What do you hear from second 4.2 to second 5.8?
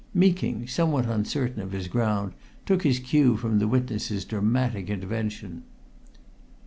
dramatic intervention.